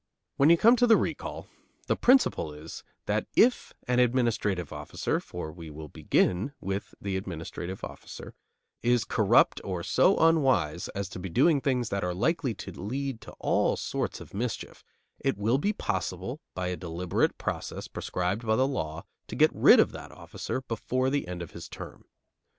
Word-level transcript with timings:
When 0.37 0.49
you 0.49 0.57
come 0.57 0.75
to 0.77 0.87
the 0.87 0.97
recall, 0.97 1.47
the 1.85 1.95
principle 1.95 2.51
is 2.51 2.83
that 3.05 3.27
if 3.35 3.71
an 3.87 3.99
administrative 3.99 4.73
officer, 4.73 5.19
for 5.19 5.51
we 5.51 5.69
will 5.69 5.89
begin 5.89 6.53
with 6.59 6.95
the 6.99 7.15
administrative 7.17 7.83
officer, 7.83 8.33
is 8.81 9.05
corrupt 9.05 9.61
or 9.63 9.83
so 9.83 10.17
unwise 10.17 10.87
as 10.95 11.07
to 11.09 11.19
be 11.19 11.29
doing 11.29 11.61
things 11.61 11.89
that 11.89 12.03
are 12.03 12.15
likely 12.15 12.55
to 12.55 12.71
lead 12.71 13.21
to 13.21 13.33
all 13.33 13.77
sorts 13.77 14.19
of 14.19 14.33
mischief, 14.33 14.83
it 15.19 15.37
will 15.37 15.59
be 15.59 15.71
possible 15.71 16.41
by 16.55 16.69
a 16.69 16.75
deliberate 16.77 17.37
process 17.37 17.87
prescribed 17.87 18.43
by 18.43 18.55
the 18.55 18.67
law 18.67 19.05
to 19.27 19.35
get 19.35 19.51
rid 19.53 19.79
of 19.79 19.91
that 19.91 20.11
officer 20.11 20.61
before 20.61 21.11
the 21.11 21.27
end 21.27 21.43
of 21.43 21.51
his 21.51 21.69
term. 21.69 22.05